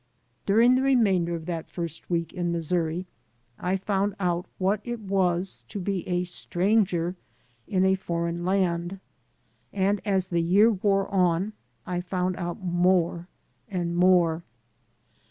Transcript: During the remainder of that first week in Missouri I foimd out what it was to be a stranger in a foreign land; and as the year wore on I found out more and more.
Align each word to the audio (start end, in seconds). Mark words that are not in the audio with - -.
During 0.47 0.73
the 0.73 0.81
remainder 0.81 1.35
of 1.35 1.45
that 1.45 1.69
first 1.69 2.09
week 2.09 2.33
in 2.33 2.51
Missouri 2.51 3.05
I 3.59 3.77
foimd 3.77 4.15
out 4.19 4.47
what 4.57 4.81
it 4.83 4.99
was 4.99 5.63
to 5.69 5.79
be 5.79 6.07
a 6.07 6.23
stranger 6.23 7.15
in 7.67 7.85
a 7.85 7.93
foreign 7.93 8.43
land; 8.43 8.99
and 9.71 10.01
as 10.03 10.29
the 10.29 10.41
year 10.41 10.71
wore 10.71 11.07
on 11.13 11.53
I 11.85 12.01
found 12.01 12.35
out 12.37 12.59
more 12.63 13.27
and 13.69 13.95
more. 13.95 14.41